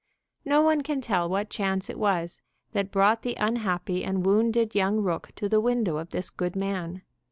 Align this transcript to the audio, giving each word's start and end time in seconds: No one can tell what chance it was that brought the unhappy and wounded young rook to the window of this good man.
No 0.43 0.63
one 0.63 0.81
can 0.81 0.99
tell 0.99 1.29
what 1.29 1.51
chance 1.51 1.87
it 1.87 1.99
was 1.99 2.41
that 2.71 2.89
brought 2.91 3.21
the 3.21 3.35
unhappy 3.35 4.03
and 4.03 4.25
wounded 4.25 4.73
young 4.73 4.99
rook 5.01 5.29
to 5.35 5.47
the 5.47 5.61
window 5.61 5.97
of 5.97 6.09
this 6.09 6.31
good 6.31 6.55
man. 6.55 7.03